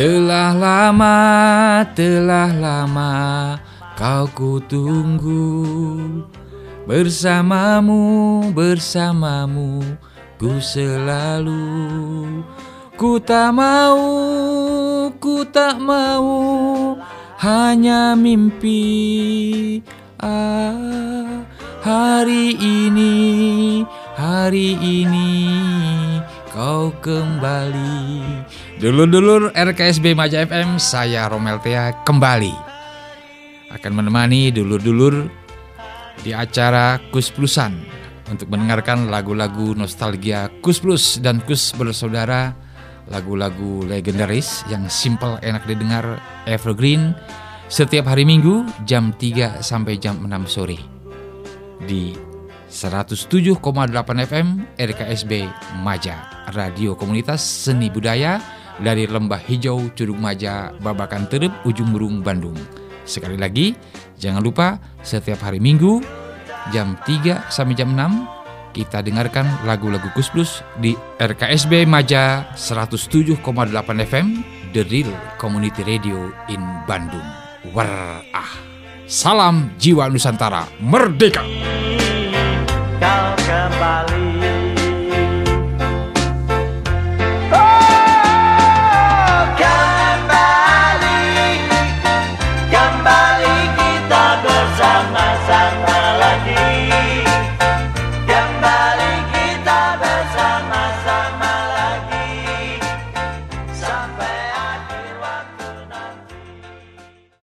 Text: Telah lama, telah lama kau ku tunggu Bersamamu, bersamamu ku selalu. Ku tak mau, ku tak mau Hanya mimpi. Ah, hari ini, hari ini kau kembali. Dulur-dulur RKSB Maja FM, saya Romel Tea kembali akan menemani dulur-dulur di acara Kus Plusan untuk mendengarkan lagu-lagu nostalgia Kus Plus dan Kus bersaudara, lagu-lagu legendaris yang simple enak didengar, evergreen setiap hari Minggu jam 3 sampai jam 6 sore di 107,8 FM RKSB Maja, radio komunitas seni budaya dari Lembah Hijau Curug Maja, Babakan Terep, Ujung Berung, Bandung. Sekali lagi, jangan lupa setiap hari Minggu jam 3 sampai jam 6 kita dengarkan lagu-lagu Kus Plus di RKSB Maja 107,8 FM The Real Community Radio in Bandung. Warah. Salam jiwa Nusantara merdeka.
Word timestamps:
Telah 0.00 0.56
lama, 0.56 1.16
telah 1.92 2.48
lama 2.56 3.12
kau 4.00 4.24
ku 4.32 4.56
tunggu 4.56 5.60
Bersamamu, 6.88 8.48
bersamamu 8.56 9.84
ku 10.40 10.56
selalu. 10.56 11.60
Ku 12.96 13.20
tak 13.20 13.52
mau, 13.52 14.00
ku 15.20 15.44
tak 15.44 15.76
mau 15.76 16.96
Hanya 17.36 18.16
mimpi. 18.16 19.84
Ah, 20.16 21.44
hari 21.84 22.56
ini, 22.56 23.84
hari 24.16 24.80
ini 24.80 25.39
kau 26.60 26.92
kembali. 27.00 28.20
Dulur-dulur 28.76 29.48
RKSB 29.56 30.12
Maja 30.12 30.44
FM, 30.44 30.76
saya 30.76 31.24
Romel 31.32 31.56
Tea 31.64 31.96
kembali 32.04 32.52
akan 33.72 33.92
menemani 33.96 34.52
dulur-dulur 34.52 35.24
di 36.20 36.36
acara 36.36 37.00
Kus 37.08 37.32
Plusan 37.32 37.80
untuk 38.28 38.52
mendengarkan 38.52 39.08
lagu-lagu 39.08 39.72
nostalgia 39.72 40.52
Kus 40.60 40.84
Plus 40.84 41.16
dan 41.24 41.40
Kus 41.48 41.72
bersaudara, 41.72 42.52
lagu-lagu 43.08 43.80
legendaris 43.88 44.60
yang 44.68 44.84
simple 44.92 45.40
enak 45.40 45.64
didengar, 45.64 46.20
evergreen 46.44 47.16
setiap 47.72 48.04
hari 48.04 48.28
Minggu 48.28 48.68
jam 48.84 49.16
3 49.16 49.64
sampai 49.64 49.96
jam 49.96 50.20
6 50.20 50.28
sore 50.44 50.76
di 51.88 52.12
107,8 52.68 53.58
FM 54.28 54.76
RKSB 54.76 55.32
Maja, 55.82 56.29
radio 56.52 56.96
komunitas 56.96 57.44
seni 57.44 57.92
budaya 57.92 58.40
dari 58.80 59.04
Lembah 59.04 59.40
Hijau 59.44 59.92
Curug 59.92 60.16
Maja, 60.16 60.72
Babakan 60.80 61.28
Terep, 61.28 61.52
Ujung 61.68 61.92
Berung, 61.92 62.24
Bandung. 62.24 62.56
Sekali 63.04 63.36
lagi, 63.36 63.76
jangan 64.16 64.40
lupa 64.40 64.80
setiap 65.04 65.44
hari 65.44 65.60
Minggu 65.60 66.00
jam 66.72 66.96
3 67.04 67.52
sampai 67.52 67.76
jam 67.76 67.92
6 67.92 68.40
kita 68.70 69.02
dengarkan 69.02 69.46
lagu-lagu 69.66 70.06
Kus 70.14 70.30
Plus 70.30 70.62
di 70.78 70.94
RKSB 71.18 71.84
Maja 71.90 72.46
107,8 72.54 73.42
FM 74.06 74.26
The 74.70 74.86
Real 74.86 75.10
Community 75.42 75.82
Radio 75.82 76.30
in 76.46 76.62
Bandung. 76.86 77.26
Warah. 77.74 78.70
Salam 79.10 79.74
jiwa 79.74 80.06
Nusantara 80.06 80.70
merdeka. 80.78 81.69